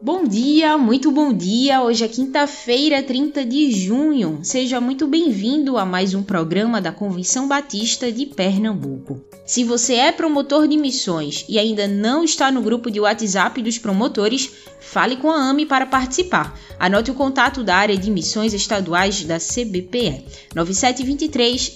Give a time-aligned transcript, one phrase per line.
[0.00, 1.82] Bom dia, muito bom dia.
[1.82, 4.38] Hoje é quinta-feira, 30 de junho.
[4.44, 9.20] Seja muito bem-vindo a mais um programa da Convenção Batista de Pernambuco.
[9.44, 13.76] Se você é promotor de missões e ainda não está no grupo de WhatsApp dos
[13.76, 14.48] promotores,
[14.78, 16.56] fale com a AME para participar.
[16.78, 21.74] Anote o contato da área de missões estaduais da CBPE: 9723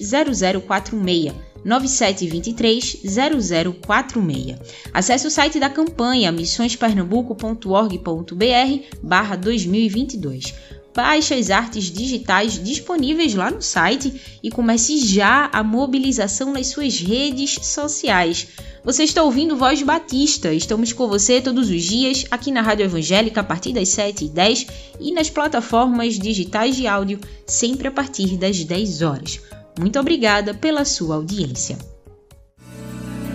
[0.65, 1.52] 0046.
[1.65, 4.57] 9723 0046.
[4.93, 10.55] Acesse o site da campanha missõespernambuco.org.br barra 2022.
[10.95, 16.99] Baixe as artes digitais disponíveis lá no site e comece já a mobilização nas suas
[16.99, 18.49] redes sociais.
[18.85, 20.53] Você está ouvindo Voz Batista.
[20.53, 24.69] Estamos com você todos os dias aqui na Rádio Evangélica a partir das 7h10
[25.01, 29.41] e nas plataformas digitais de áudio sempre a partir das 10 horas.
[29.79, 31.79] Muito obrigada pela sua audiência.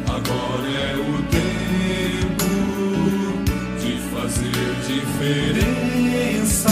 [0.08, 2.46] Agora é o tempo
[3.82, 6.70] de fazer diferença,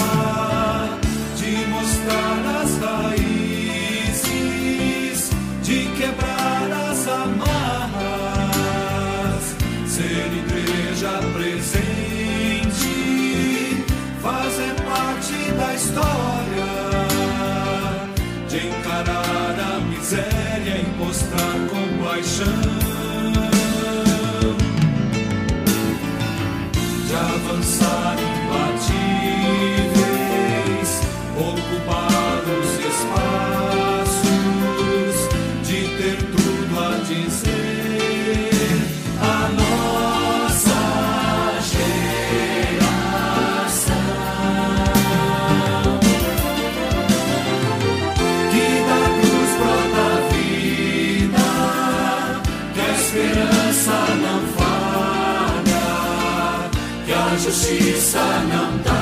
[57.66, 58.95] a justiça não tarda,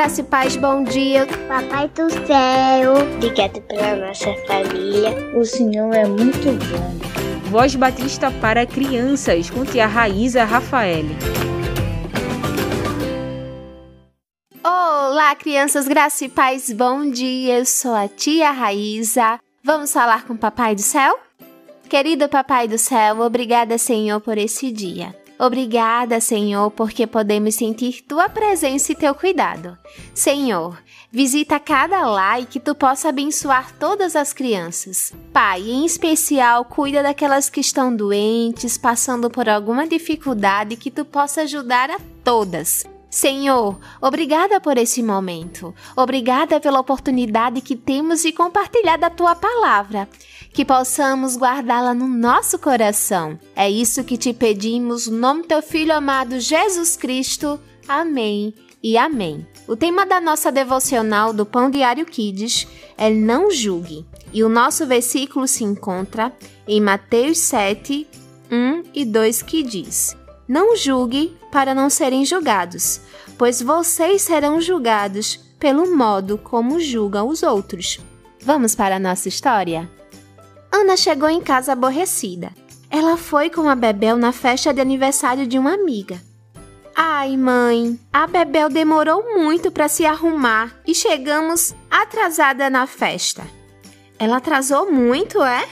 [0.00, 1.26] Graça e paz, bom dia.
[1.46, 5.10] Papai do céu, obrigado pela nossa família.
[5.36, 7.50] O Senhor é muito bom.
[7.50, 11.04] Voz Batista para crianças com tia Raíza Rafael.
[14.64, 17.58] Olá, crianças, graça e paz, bom dia.
[17.58, 19.38] Eu sou a tia Raíza.
[19.62, 21.20] Vamos falar com o Papai do Céu?
[21.90, 25.14] Querido Papai do Céu, obrigada, Senhor, por esse dia.
[25.40, 29.78] Obrigada, Senhor, porque podemos sentir tua presença e teu cuidado.
[30.12, 30.78] Senhor,
[31.10, 35.14] visita cada lar e que tu possa abençoar todas as crianças.
[35.32, 41.40] Pai, em especial, cuida daquelas que estão doentes, passando por alguma dificuldade, que tu possa
[41.40, 42.84] ajudar a todas.
[43.10, 45.74] Senhor, obrigada por esse momento.
[45.96, 50.08] Obrigada pela oportunidade que temos de compartilhar da tua palavra.
[50.60, 53.38] Que possamos guardá-la no nosso coração.
[53.56, 57.58] É isso que te pedimos, no nome do teu filho amado Jesus Cristo.
[57.88, 59.46] Amém e amém.
[59.66, 64.04] O tema da nossa devocional do Pão Diário Kids é Não Julgue.
[64.34, 66.30] E o nosso versículo se encontra
[66.68, 68.06] em Mateus 7,
[68.52, 70.14] 1 e 2, que diz:
[70.46, 73.00] Não julgue para não serem julgados,
[73.38, 77.98] pois vocês serão julgados pelo modo como julgam os outros.
[78.42, 79.88] Vamos para a nossa história?
[80.72, 82.52] Ana chegou em casa aborrecida.
[82.90, 86.20] Ela foi com a Bebel na festa de aniversário de uma amiga.
[86.94, 93.46] Ai, mãe, a Bebel demorou muito para se arrumar e chegamos atrasada na festa.
[94.18, 95.66] Ela atrasou muito, é?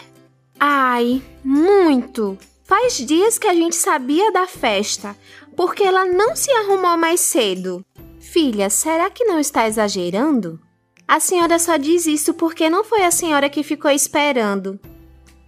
[0.59, 2.39] Ai, muito.
[2.65, 5.17] Faz dias que a gente sabia da festa,
[5.57, 7.85] porque ela não se arrumou mais cedo.
[8.21, 10.61] Filha, será que não está exagerando?
[11.09, 14.79] A senhora só diz isso porque não foi a senhora que ficou esperando.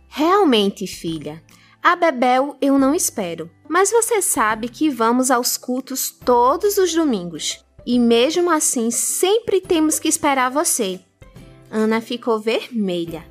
[0.08, 1.42] Realmente, filha,
[1.82, 7.62] a Bebel eu não espero, mas você sabe que vamos aos cultos todos os domingos.
[7.84, 10.98] E mesmo assim, sempre temos que esperar você.
[11.70, 13.22] Ana ficou vermelha.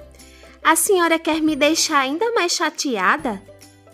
[0.64, 3.42] A senhora quer me deixar ainda mais chateada?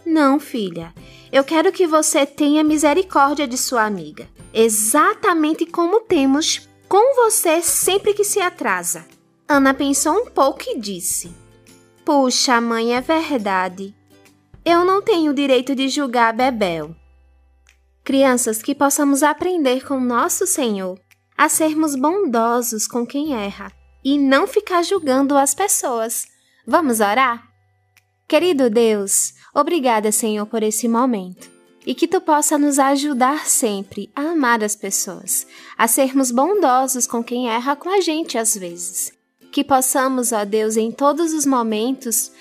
[0.06, 0.94] Não, filha.
[1.32, 8.14] Eu quero que você tenha misericórdia de sua amiga, exatamente como temos com você sempre
[8.14, 9.06] que se atrasa.
[9.48, 11.32] Ana pensou um pouco e disse:
[12.04, 13.96] Puxa, mãe, é verdade.
[14.64, 16.96] Eu não tenho o direito de julgar Bebel.
[18.04, 21.00] Crianças, que possamos aprender com nosso Senhor
[21.38, 23.72] a sermos bondosos com quem erra
[24.04, 26.26] e não ficar julgando as pessoas.
[26.66, 27.48] Vamos orar?
[28.28, 31.55] Querido Deus, obrigada, Senhor, por esse momento.
[31.86, 35.46] E que tu possa nos ajudar sempre a amar as pessoas,
[35.78, 39.14] a sermos bondosos com quem erra com a gente às vezes.
[39.52, 42.32] Que possamos, ó Deus, em todos os momentos,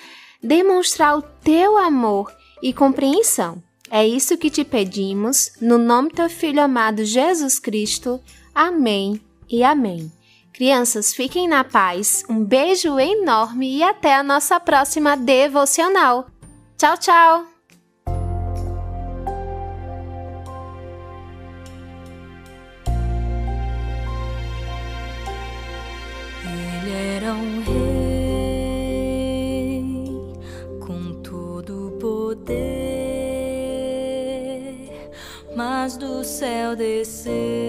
[0.43, 3.63] demonstrar o teu amor e compreensão.
[3.91, 8.21] É isso que te pedimos, no nome do teu Filho amado Jesus Cristo.
[8.55, 10.11] Amém e amém.
[10.53, 16.27] Crianças, fiquem na paz, um beijo enorme e até a nossa próxima devocional.
[16.79, 17.54] Tchau, tchau!
[36.35, 37.64] Céu desceu,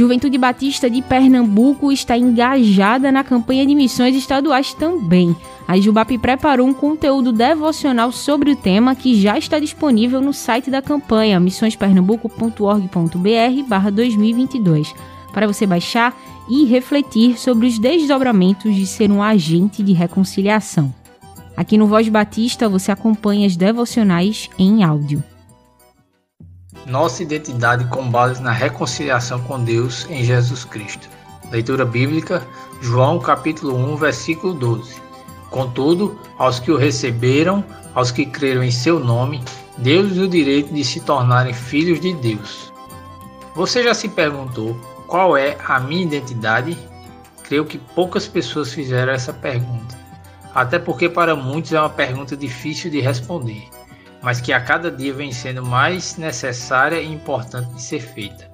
[0.00, 5.36] Juventude Batista de Pernambuco está engajada na campanha de missões estaduais também.
[5.68, 10.70] A Jubap preparou um conteúdo devocional sobre o tema que já está disponível no site
[10.70, 14.94] da campanha missõespernambuco.org.br 2022
[15.34, 20.94] para você baixar e refletir sobre os desdobramentos de ser um agente de reconciliação.
[21.54, 25.22] Aqui no Voz Batista você acompanha as devocionais em áudio.
[26.86, 31.08] Nossa identidade com base na reconciliação com Deus em Jesus Cristo.
[31.50, 32.46] Leitura bíblica,
[32.80, 34.94] João capítulo 1, versículo 12.
[35.50, 39.42] Contudo, aos que o receberam, aos que creram em seu nome,
[39.76, 42.72] deu-lhes o direito de se tornarem filhos de Deus.
[43.54, 46.78] Você já se perguntou qual é a minha identidade?
[47.42, 49.98] Creio que poucas pessoas fizeram essa pergunta,
[50.54, 53.68] até porque para muitos é uma pergunta difícil de responder,
[54.22, 58.50] mas que a cada dia vem sendo mais necessária e importante de ser feita.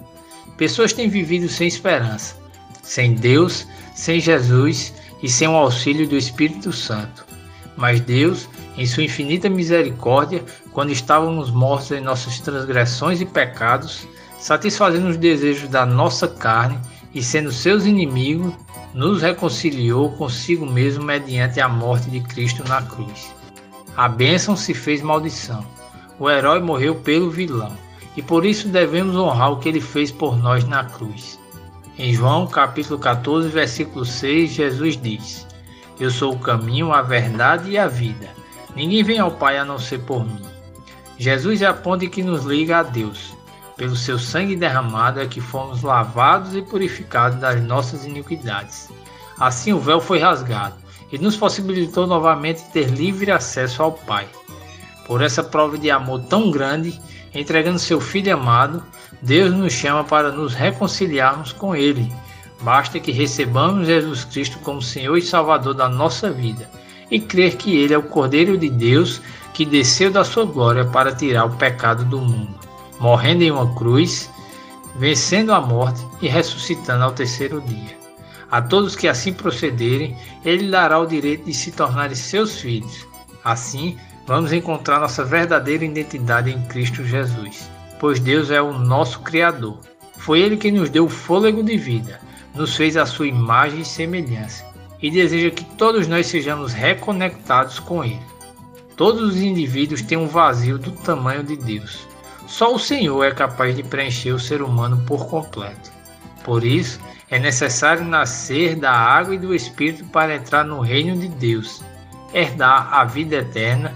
[0.56, 2.36] Pessoas têm vivido sem esperança,
[2.82, 7.26] sem Deus, sem Jesus e sem o auxílio do Espírito Santo.
[7.76, 10.42] Mas Deus, em sua infinita misericórdia,
[10.72, 14.06] quando estávamos mortos em nossas transgressões e pecados,
[14.38, 16.78] satisfazendo os desejos da nossa carne
[17.14, 18.54] e sendo seus inimigos,
[18.94, 23.35] nos reconciliou consigo mesmo mediante a morte de Cristo na cruz.
[23.96, 25.64] A bênção se fez maldição.
[26.18, 27.72] O herói morreu pelo vilão,
[28.14, 31.40] e por isso devemos honrar o que ele fez por nós na cruz.
[31.98, 35.46] Em João capítulo 14, versículo 6, Jesus diz:
[35.98, 38.28] Eu sou o caminho, a verdade e a vida.
[38.74, 40.42] Ninguém vem ao Pai a não ser por mim.
[41.16, 43.34] Jesus é a ponte que nos liga a Deus.
[43.78, 48.90] Pelo seu sangue derramado é que fomos lavados e purificados das nossas iniquidades.
[49.40, 54.26] Assim o véu foi rasgado e nos possibilitou novamente ter livre acesso ao Pai.
[55.06, 57.00] Por essa prova de amor tão grande,
[57.34, 58.82] entregando seu Filho amado,
[59.22, 62.12] Deus nos chama para nos reconciliarmos com Ele.
[62.60, 66.68] Basta que recebamos Jesus Cristo como Senhor e Salvador da nossa vida
[67.10, 69.20] e crer que Ele é o Cordeiro de Deus
[69.54, 72.58] que desceu da sua glória para tirar o pecado do mundo,
[73.00, 74.30] morrendo em uma cruz,
[74.96, 77.95] vencendo a morte e ressuscitando ao terceiro dia.
[78.56, 83.06] A todos que assim procederem, Ele dará o direito de se tornarem seus filhos.
[83.44, 83.96] Assim,
[84.26, 89.78] vamos encontrar nossa verdadeira identidade em Cristo Jesus pois Deus é o nosso Criador.
[90.18, 92.20] Foi Ele que nos deu o fôlego de vida,
[92.54, 94.64] nos fez a sua imagem e semelhança,
[95.00, 98.20] e deseja que todos nós sejamos reconectados com Ele.
[98.96, 102.06] Todos os indivíduos têm um vazio do tamanho de Deus.
[102.46, 105.92] Só o Senhor é capaz de preencher o ser humano por completo.
[106.44, 111.28] Por isso, é necessário nascer da água e do Espírito para entrar no reino de
[111.28, 111.82] Deus,
[112.32, 113.92] herdar a vida eterna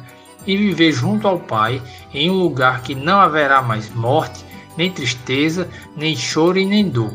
[0.47, 1.81] e viver junto ao Pai
[2.13, 4.45] em um lugar que não haverá mais morte,
[4.77, 7.15] nem tristeza, nem choro e nem dor.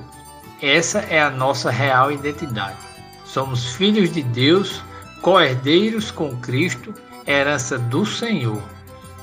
[0.62, 2.78] Essa é a nossa real identidade.
[3.26, 4.82] Somos filhos de Deus,
[5.22, 6.94] co-herdeiros com Cristo,
[7.28, 8.62] herança do Senhor.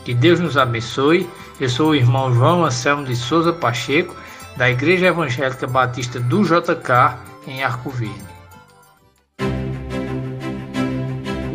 [0.04, 1.28] Que Deus nos abençoe.
[1.60, 4.14] Eu sou o irmão João Anselmo de Souza Pacheco,
[4.56, 8.31] da Igreja Evangélica Batista do JK, em Arco Verde.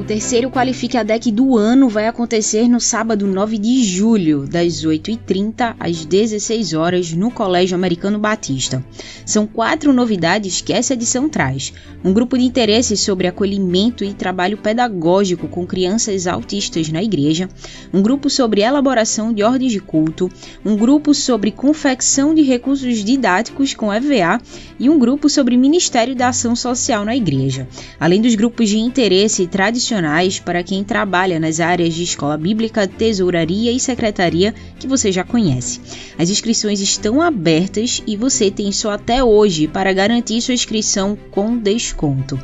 [0.08, 5.76] Terceiro Qualifique a Deck do ano vai acontecer no sábado 9 de julho, das 8h30
[5.78, 8.82] às 16 horas no Colégio Americano Batista.
[9.26, 11.74] São quatro novidades que essa edição traz:
[12.06, 17.50] um grupo de interesse sobre acolhimento e trabalho pedagógico com crianças autistas na igreja,
[17.94, 20.32] um grupo sobre elaboração de ordens de culto,
[20.66, 24.40] um grupo sobre confecção de recursos didáticos com EVA
[24.80, 27.68] e um grupo sobre Ministério da Ação Social na igreja.
[28.00, 29.97] Além dos grupos de interesse tradicionais
[30.44, 35.80] para quem trabalha nas áreas de escola bíblica, tesouraria e secretaria que você já conhece.
[36.18, 41.58] As inscrições estão abertas e você tem só até hoje para garantir sua inscrição com
[41.58, 42.40] desconto.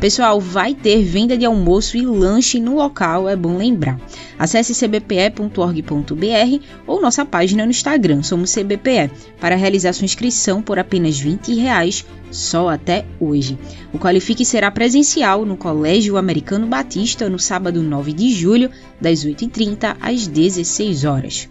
[0.00, 3.98] Pessoal, vai ter venda de almoço e lanche no local, é bom lembrar.
[4.38, 9.10] Acesse cbpe.org.br ou nossa página no Instagram, somos CBPE,
[9.40, 13.58] para realizar sua inscrição por apenas 20 reais, só até hoje.
[13.90, 19.96] O Qualifique será presencial no Colégio Americano Batista no sábado 9 de julho, das 8h30
[19.98, 21.48] às 16 horas.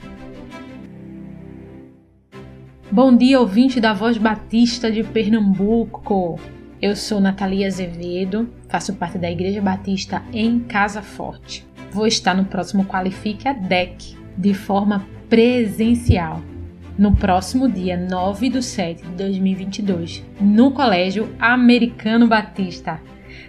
[2.91, 6.39] Bom dia, ouvinte da Voz Batista de Pernambuco.
[6.81, 11.65] Eu sou Natalia Azevedo, faço parte da Igreja Batista em Casa Forte.
[11.89, 16.41] Vou estar no próximo Qualifique a DEC de forma presencial,
[16.97, 22.99] no próximo dia 9 de 7 de 2022, no Colégio Americano Batista.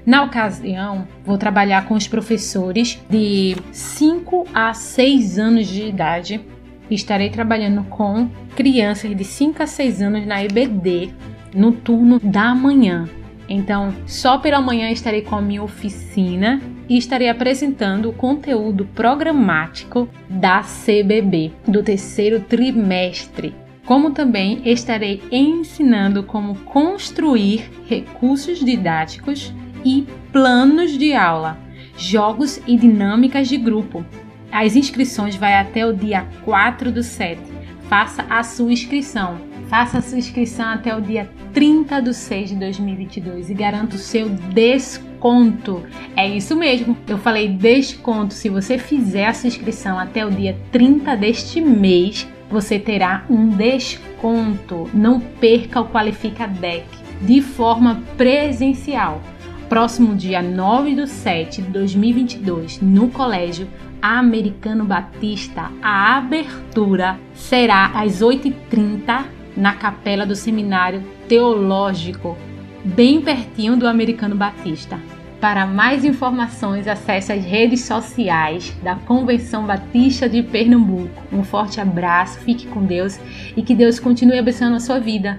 [0.07, 6.41] Na ocasião, vou trabalhar com os professores de 5 a 6 anos de idade.
[6.89, 11.13] Estarei trabalhando com crianças de 5 a 6 anos na EBD
[11.57, 13.09] no turno da manhã.
[13.49, 20.09] Então, só pela manhã estarei com a minha oficina e estarei apresentando o conteúdo programático
[20.29, 23.55] da CBB do terceiro trimestre.
[23.85, 31.57] Como também estarei ensinando como construir recursos didáticos e planos de aula,
[31.97, 34.05] jogos e dinâmicas de grupo.
[34.51, 37.57] As inscrições vai até o dia 4 do 7
[37.89, 39.39] faça a sua inscrição.
[39.69, 43.99] Faça a sua inscrição até o dia 30 de 6 de 2022 e garanta o
[43.99, 45.83] seu desconto.
[46.15, 48.33] É isso mesmo, eu falei desconto.
[48.33, 53.49] Se você fizer a sua inscrição até o dia 30 deste mês, você terá um
[53.49, 54.89] desconto.
[54.95, 56.87] Não perca o Qualifica Deck
[57.23, 59.21] de forma presencial.
[59.69, 63.67] Próximo dia 9 de 7 de 2022, no Colégio
[64.01, 72.37] Americano Batista, a abertura será às 8h30 na capela do Seminário Teológico,
[72.85, 75.01] bem pertinho do Americano Batista.
[75.41, 81.23] Para mais informações, acesse as redes sociais da Convenção Batista de Pernambuco.
[81.33, 83.19] Um forte abraço, fique com Deus
[83.57, 85.39] e que Deus continue abençoando a sua vida.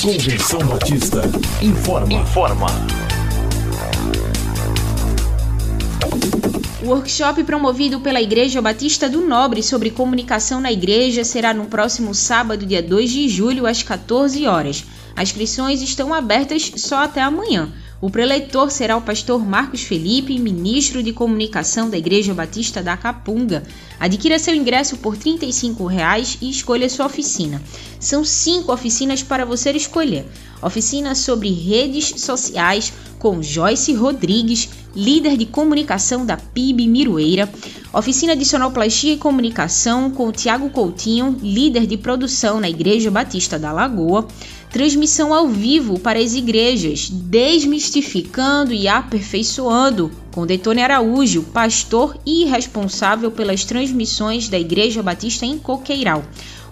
[0.00, 1.22] Convenção Batista
[1.60, 2.12] informa.
[2.12, 2.97] Informa.
[6.80, 12.14] O workshop promovido pela Igreja Batista do Nobre sobre comunicação na igreja será no próximo
[12.14, 14.84] sábado, dia 2 de julho, às 14 horas.
[15.16, 17.72] As inscrições estão abertas só até amanhã.
[18.00, 23.64] O preleitor será o pastor Marcos Felipe, ministro de comunicação da Igreja Batista da Capunga.
[23.98, 25.88] Adquira seu ingresso por R$ 35
[26.40, 27.60] e escolha sua oficina.
[27.98, 30.24] São cinco oficinas para você escolher.
[30.62, 37.48] Oficina sobre redes sociais com Joyce Rodrigues, líder de comunicação da PIB Miroeira.
[37.92, 43.72] Oficina de sonoplastia e comunicação com Tiago Coutinho, líder de produção na Igreja Batista da
[43.72, 44.26] Lagoa
[44.70, 53.30] transmissão ao vivo para as igrejas, desmistificando e aperfeiçoando, com Detone Araújo, pastor e responsável
[53.30, 56.22] pelas transmissões da Igreja Batista em Coqueiral,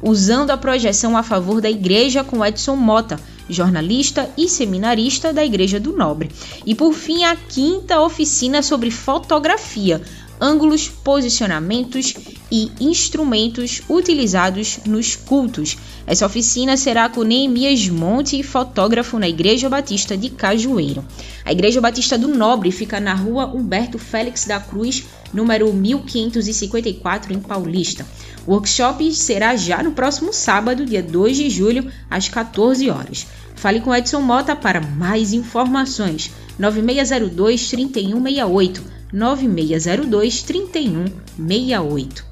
[0.02, 5.78] usando a projeção a favor da igreja com Edson Mota, jornalista e seminarista da Igreja
[5.78, 6.30] do Nobre.
[6.64, 10.02] E por fim, a quinta oficina sobre fotografia,
[10.40, 12.14] ângulos, posicionamentos
[12.50, 15.76] e instrumentos utilizados nos cultos.
[16.06, 21.04] Essa oficina será com Neemias Monte, fotógrafo na Igreja Batista de Cajueiro.
[21.44, 27.40] A Igreja Batista do Nobre fica na rua Humberto Félix da Cruz, número 1554, em
[27.40, 28.06] Paulista.
[28.46, 33.26] O workshop será já no próximo sábado, dia 2 de julho, às 14 horas.
[33.56, 36.30] Fale com Edson Mota para mais informações.
[36.58, 38.82] 9602 3168
[39.12, 42.24] 9602 3168.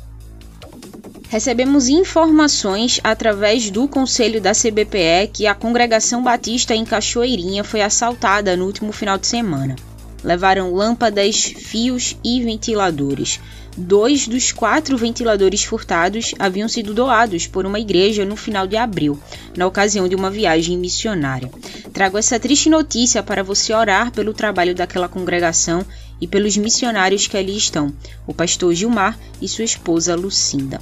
[1.28, 8.56] Recebemos informações através do Conselho da CBPE que a congregação batista em Cachoeirinha foi assaltada
[8.56, 9.74] no último final de semana.
[10.22, 13.40] Levaram lâmpadas, fios e ventiladores.
[13.76, 19.18] Dois dos quatro ventiladores furtados haviam sido doados por uma igreja no final de abril,
[19.56, 21.50] na ocasião de uma viagem missionária.
[21.92, 25.84] Trago essa triste notícia para você orar pelo trabalho daquela congregação
[26.20, 27.92] e pelos missionários que ali estão,
[28.26, 30.80] o pastor Gilmar e sua esposa Lucinda.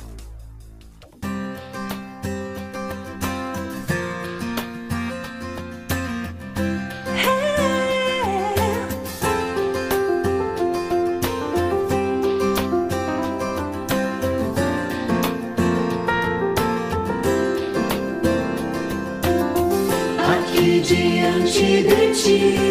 [22.24, 22.62] ti.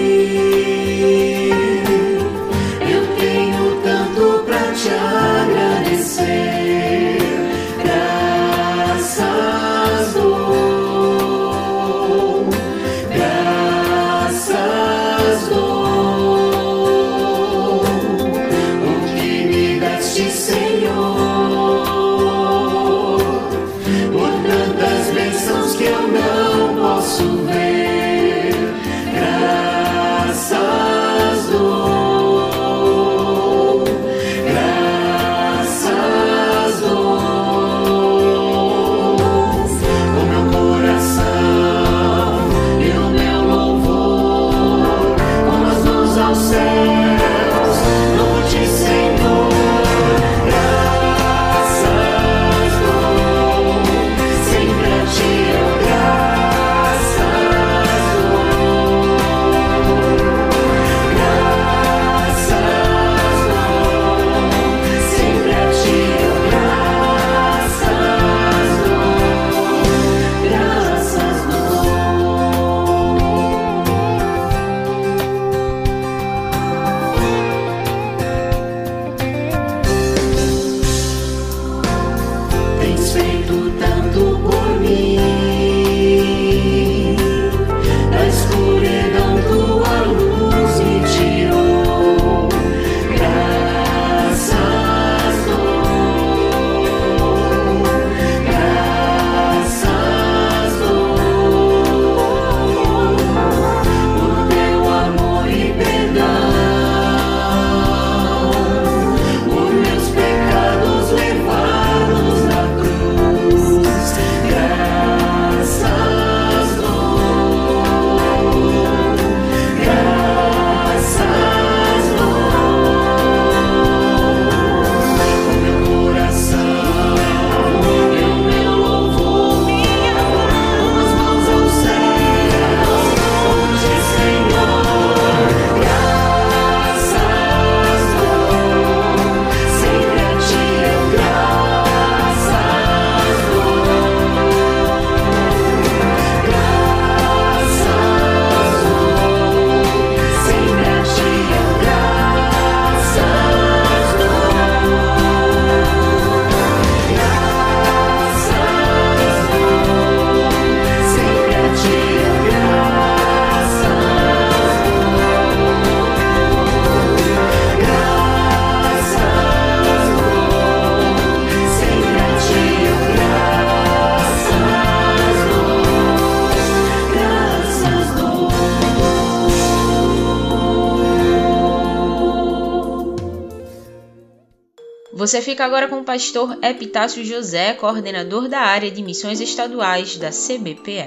[185.22, 190.30] Você fica agora com o pastor Epitácio José, coordenador da área de missões estaduais da
[190.32, 191.06] CBPE.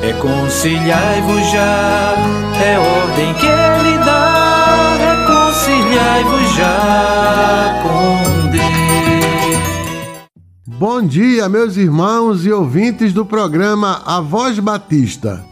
[0.00, 2.14] Reconciliai-vos já,
[2.60, 4.96] é ordem que ele dá.
[4.96, 8.64] Reconciliai-vos já com Deus.
[10.66, 15.46] Bom dia, meus irmãos e ouvintes do programa A Voz Batista.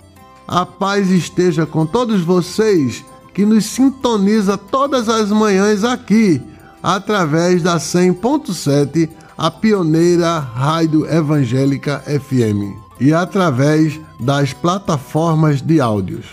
[0.48, 6.42] A paz esteja com todos vocês que nos sintoniza todas as manhãs aqui
[6.84, 16.26] através da 100.7, a pioneira Rádio Evangélica FM, e através das plataformas de áudios.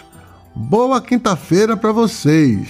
[0.53, 2.67] Boa quinta-feira para vocês!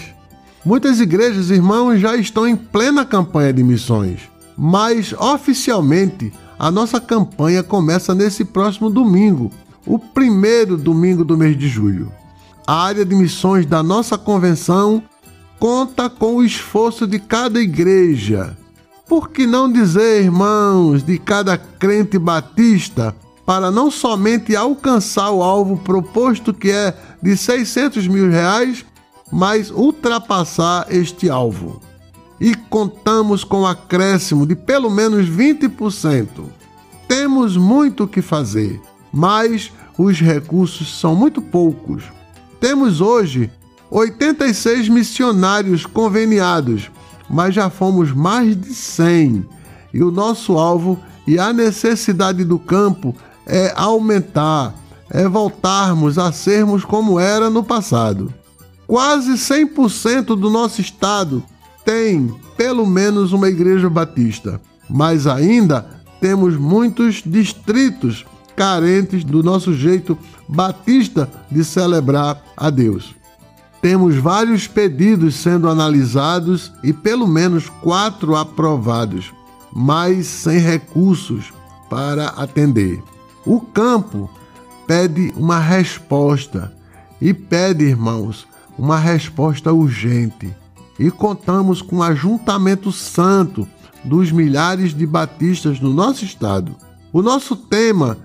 [0.64, 7.64] Muitas igrejas, irmãos, já estão em plena campanha de missões, mas oficialmente a nossa campanha
[7.64, 9.52] começa nesse próximo domingo,
[9.88, 12.12] o primeiro domingo do mês de julho.
[12.68, 15.02] A área de missões da nossa convenção
[15.62, 18.58] conta com o esforço de cada igreja.
[19.08, 25.78] Por que não dizer, irmãos, de cada crente batista, para não somente alcançar o alvo
[25.78, 28.84] proposto que é de 600 mil reais,
[29.32, 31.80] mas ultrapassar este alvo?
[32.40, 36.28] E contamos com o acréscimo de pelo menos 20%.
[37.08, 38.82] Temos muito o que fazer,
[39.14, 42.06] mas os recursos são muito poucos.
[42.60, 43.52] Temos hoje
[43.92, 46.90] 86 missionários conveniados,
[47.30, 49.46] mas já fomos mais de 100.
[49.94, 53.14] E o nosso alvo e a necessidade do campo
[53.46, 54.74] é aumentar,
[55.10, 58.34] é voltarmos a sermos como era no passado.
[58.88, 61.44] Quase 100% do nosso estado
[61.84, 65.86] tem pelo menos uma igreja batista, mas ainda
[66.22, 68.26] temos muitos distritos
[68.56, 73.21] carentes do nosso jeito batista de celebrar a Deus.
[73.82, 79.34] Temos vários pedidos sendo analisados e pelo menos quatro aprovados,
[79.74, 81.52] mas sem recursos
[81.90, 83.02] para atender.
[83.44, 84.30] O campo
[84.86, 86.72] pede uma resposta
[87.20, 90.56] e pede, irmãos, uma resposta urgente.
[91.00, 93.68] E contamos com o ajuntamento santo
[94.04, 96.76] dos milhares de batistas no nosso estado.
[97.12, 98.18] O nosso tema,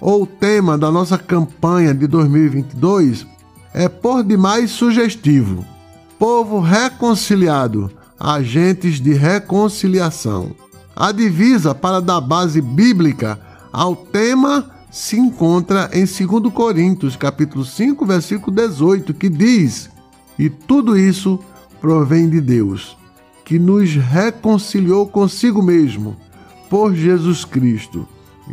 [0.00, 3.26] ou o tema da nossa campanha de 2022,
[3.72, 5.64] é por demais sugestivo.
[6.18, 10.52] Povo reconciliado, agentes de reconciliação.
[10.96, 13.38] A divisa para dar base bíblica
[13.72, 19.90] ao tema se encontra em 2 Coríntios, capítulo 5, versículo 18, que diz:
[20.38, 21.38] "E tudo isso
[21.80, 22.96] provém de Deus,
[23.44, 26.16] que nos reconciliou consigo mesmo
[26.68, 28.08] por Jesus Cristo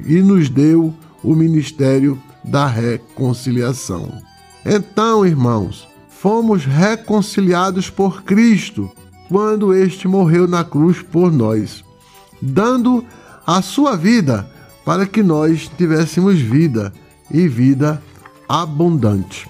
[0.06, 4.34] e nos deu o ministério da reconciliação."
[4.65, 8.91] Então, irmãos, fomos reconciliados por Cristo
[9.30, 11.84] quando este morreu na cruz por nós,
[12.41, 13.06] dando
[13.45, 14.49] a sua vida
[14.84, 16.91] para que nós tivéssemos vida
[17.30, 18.01] e vida
[18.49, 19.47] abundante.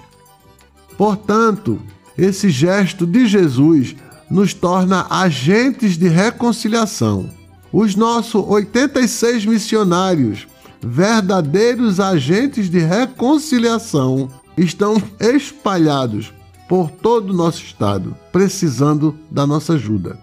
[0.97, 1.80] Portanto,
[2.17, 3.95] esse gesto de Jesus
[4.30, 7.30] nos torna agentes de reconciliação.
[7.71, 10.47] Os nossos 86 missionários,
[10.82, 16.33] verdadeiros agentes de reconciliação, estão espalhados
[16.67, 20.17] por todo o nosso estado, precisando da nossa ajuda.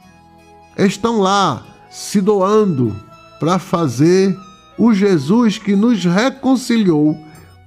[0.77, 2.97] Estão lá se doando
[3.39, 4.37] para fazer
[4.79, 7.17] o Jesus que nos reconciliou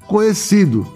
[0.07, 0.87] conhecido.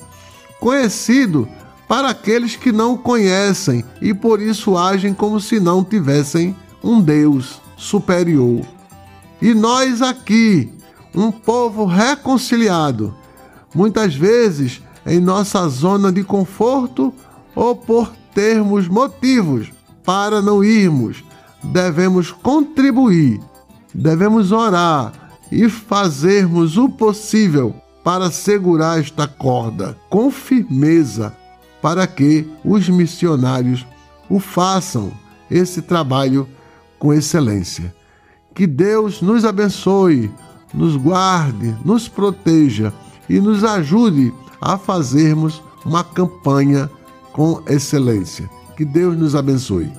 [0.59, 1.47] Conhecido
[1.87, 7.01] para aqueles que não o conhecem e por isso agem como se não tivessem um
[7.01, 8.65] Deus superior.
[9.41, 10.71] E nós aqui,
[11.15, 13.15] um povo reconciliado,
[13.73, 17.11] muitas vezes em nossa zona de conforto
[17.55, 19.71] ou por termos motivos
[20.05, 21.23] para não irmos.
[21.63, 23.41] Devemos contribuir,
[23.93, 25.11] devemos orar
[25.51, 31.35] e fazermos o possível para segurar esta corda com firmeza,
[31.81, 33.85] para que os missionários
[34.29, 35.11] o façam
[35.49, 36.47] esse trabalho
[36.99, 37.93] com excelência.
[38.53, 40.31] Que Deus nos abençoe,
[40.73, 42.93] nos guarde, nos proteja
[43.27, 46.89] e nos ajude a fazermos uma campanha
[47.31, 48.49] com excelência.
[48.75, 49.91] Que Deus nos abençoe.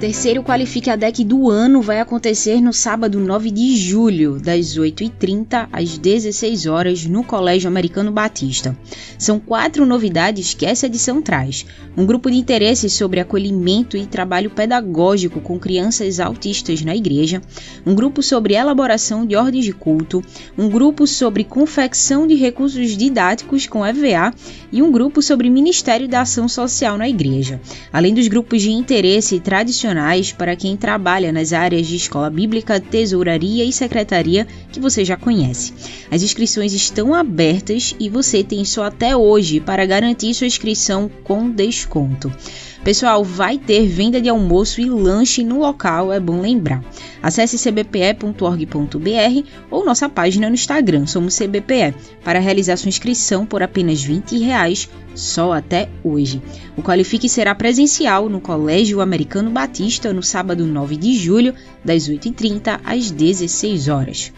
[0.00, 5.68] Terceiro Qualifique a Deck do ano vai acontecer no sábado 9 de julho, das 8h30
[5.70, 8.74] às 16 horas no Colégio Americano Batista.
[9.18, 11.66] São quatro novidades que essa edição traz:
[11.98, 17.42] um grupo de interesse sobre acolhimento e trabalho pedagógico com crianças autistas na igreja,
[17.84, 20.24] um grupo sobre elaboração de ordens de culto,
[20.56, 24.32] um grupo sobre confecção de recursos didáticos com EVA
[24.72, 27.60] e um grupo sobre Ministério da Ação Social na igreja,
[27.92, 29.89] além dos grupos de interesse tradicionais
[30.36, 35.72] para quem trabalha nas áreas de escola bíblica, tesouraria e secretaria que você já conhece.
[36.10, 41.50] As inscrições estão abertas e você tem só até hoje para garantir sua inscrição com
[41.50, 42.32] desconto.
[42.82, 46.82] Pessoal, vai ter venda de almoço e lanche no local, é bom lembrar.
[47.22, 54.02] Acesse cbpe.org.br ou nossa página no Instagram, somos CBPE, para realizar sua inscrição por apenas
[54.02, 56.40] 20 reais, só até hoje.
[56.74, 62.80] O Qualifique será presencial no Colégio Americano Batista no sábado 9 de julho, das 8h30
[62.82, 64.32] às 16 horas.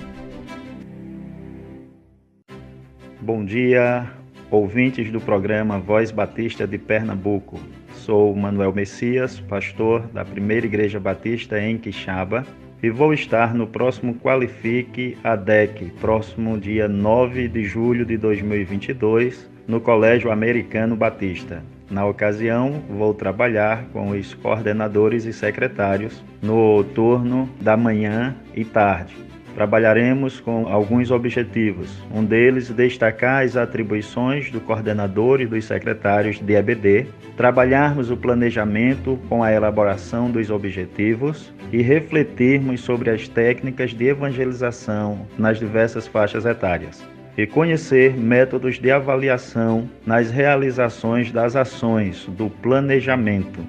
[3.20, 4.10] Bom dia,
[4.50, 7.60] ouvintes do programa Voz Batista de Pernambuco.
[8.04, 12.44] Sou Manuel Messias, pastor da Primeira Igreja Batista em Quixaba,
[12.82, 19.80] e vou estar no próximo Qualifique ADEC, próximo dia 9 de julho de 2022, no
[19.80, 21.62] Colégio Americano Batista.
[21.88, 29.14] Na ocasião, vou trabalhar com os coordenadores e secretários no turno da manhã e tarde.
[29.54, 31.88] Trabalharemos com alguns objetivos.
[32.12, 39.18] Um deles, destacar as atribuições do coordenador e dos secretários de EBD, trabalharmos o planejamento
[39.28, 46.46] com a elaboração dos objetivos e refletirmos sobre as técnicas de evangelização nas diversas faixas
[46.46, 47.06] etárias.
[47.36, 53.60] E conhecer métodos de avaliação nas realizações das ações do planejamento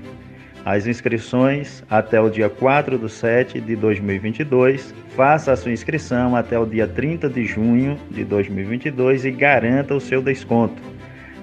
[0.65, 4.93] as inscrições até o dia 4 de 7 de 2022.
[5.15, 9.99] Faça a sua inscrição até o dia 30 de junho de 2022 e garanta o
[9.99, 10.81] seu desconto.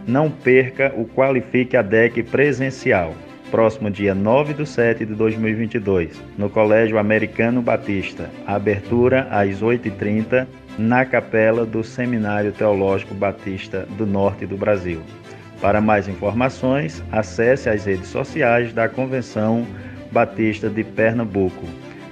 [0.07, 3.15] Não perca o Qualifique a DEC presencial,
[3.51, 8.31] próximo dia 9 de 7 de 2022, no Colégio Americano Batista.
[8.47, 10.47] abertura às 8h30
[10.79, 15.03] na capela do Seminário Teológico Batista do Norte do Brasil.
[15.61, 19.67] Para mais informações, acesse as redes sociais da Convenção
[20.11, 21.67] Batista de Pernambuco.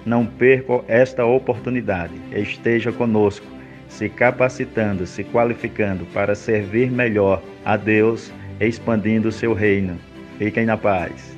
[0.04, 2.12] Não perca esta oportunidade.
[2.30, 3.46] Esteja conosco,
[3.88, 8.30] se capacitando, se qualificando para servir melhor a Deus,
[8.60, 9.98] expandindo o seu reino.
[10.38, 11.37] Fiquem na paz.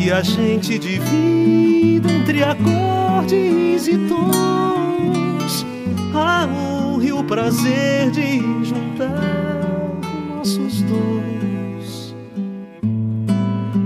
[0.00, 5.66] Que a gente divida entre acordes e tons
[6.14, 10.00] a honra e o prazer de juntar
[10.34, 12.16] nossos dons.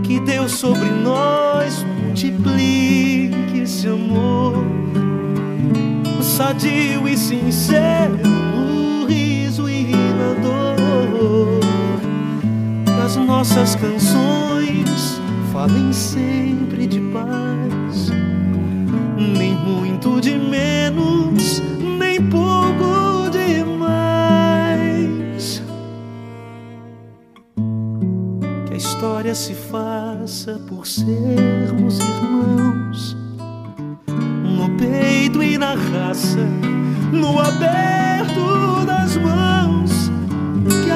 [0.05, 4.65] Que Deus sobre nós multiplique esse amor
[6.23, 11.61] sadio e sincero, no riso e na dor.
[13.05, 15.24] As nossas canções
[15.55, 18.11] falem sempre de paz,
[19.17, 21.63] nem muito de menos,
[21.97, 25.63] nem pouco de mais.
[28.67, 33.17] Que a história se faça por sermos irmãos.
[34.09, 36.45] No peito e na raça,
[37.13, 37.95] no aberto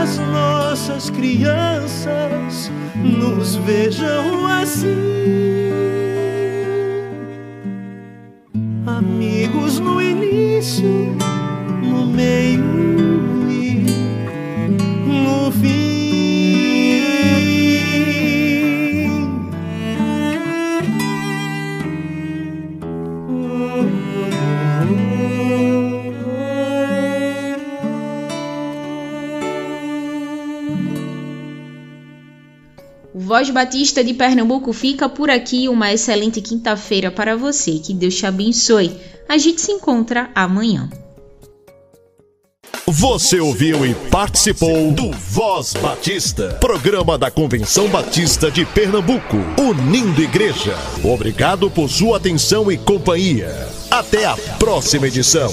[0.01, 1.68] as nossas crianças
[3.09, 5.88] nos vejam assim.
[33.59, 35.69] Batista de Pernambuco fica por aqui.
[35.69, 37.73] Uma excelente quinta-feira para você.
[37.81, 38.97] Que Deus te abençoe.
[39.29, 40.89] A gente se encontra amanhã.
[42.87, 50.77] Você ouviu e participou do Voz Batista, programa da Convenção Batista de Pernambuco, unindo igreja.
[51.03, 53.69] Obrigado por sua atenção e companhia.
[53.91, 55.53] Até a próxima edição.